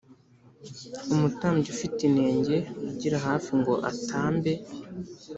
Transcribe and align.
umutambyi 1.13 1.67
ufite 1.75 1.99
inenge 2.09 2.55
wigira 2.83 3.17
hafi 3.27 3.51
ngo 3.59 3.73
atambe 3.91 4.51